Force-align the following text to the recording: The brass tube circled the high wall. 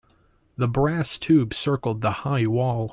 The 0.57 0.67
brass 0.67 1.19
tube 1.19 1.53
circled 1.53 2.01
the 2.01 2.09
high 2.25 2.47
wall. 2.47 2.89